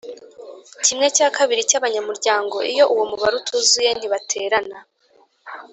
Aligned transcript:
kimwe 0.85 1.07
cya 1.15 1.27
kabiri 1.37 1.67
cy’abanyamuryango 1.69 2.55
Iyo 2.71 2.83
uwo 2.93 3.03
mubare 3.09 3.35
utuzuye 3.41 3.89
ntibaterana 3.93 4.77